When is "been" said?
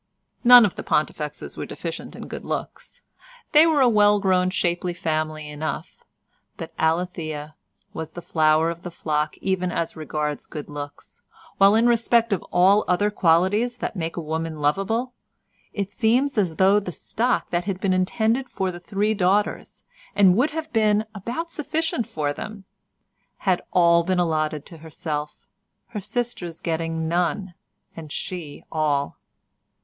17.79-17.93, 20.73-21.05, 24.03-24.17